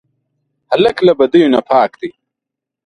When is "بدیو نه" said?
1.19-1.59